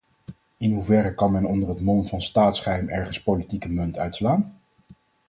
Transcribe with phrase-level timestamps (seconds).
[0.57, 4.59] In hoeverre kan men onder het mom van staatsgeheim ergens politieke munt uitslaan?